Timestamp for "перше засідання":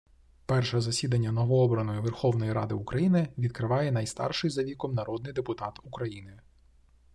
0.45-1.31